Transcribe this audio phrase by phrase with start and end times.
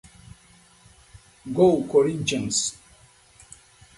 [1.45, 2.73] Go Corinthians!!